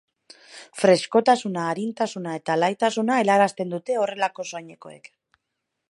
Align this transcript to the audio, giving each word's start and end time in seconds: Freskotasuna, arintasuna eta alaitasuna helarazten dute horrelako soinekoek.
Freskotasuna, 0.83 1.65
arintasuna 1.73 2.33
eta 2.39 2.55
alaitasuna 2.57 3.19
helarazten 3.25 3.75
dute 3.77 4.01
horrelako 4.07 4.49
soinekoek. 4.55 5.13